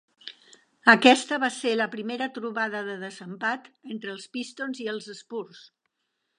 [0.93, 5.65] Aquesta va ser la primera trobada de desempat entre els Pistons i els Spurs.